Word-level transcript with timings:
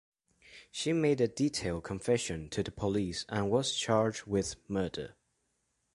She 0.71 0.93
made 0.93 1.21
a 1.21 1.27
detailed 1.27 1.83
confession 1.83 2.49
to 2.49 2.63
the 2.63 2.71
police 2.71 3.23
and 3.29 3.51
was 3.51 3.75
charged 3.75 4.25
with 4.25 4.55
murder. 4.67 5.13